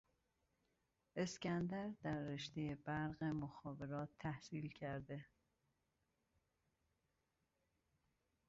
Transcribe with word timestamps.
اسکندر 1.15 1.89
در 2.03 2.19
رشته 2.19 2.77
برق 2.85 3.23
مخابرات 3.23 4.09
تحصیل 4.19 4.69
کرده 4.73 5.25